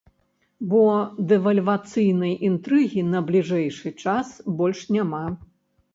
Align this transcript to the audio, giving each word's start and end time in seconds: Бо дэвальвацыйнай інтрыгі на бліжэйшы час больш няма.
Бо 0.69 0.85
дэвальвацыйнай 1.31 2.33
інтрыгі 2.49 3.03
на 3.13 3.23
бліжэйшы 3.27 3.95
час 4.05 4.27
больш 4.63 4.79
няма. 4.97 5.25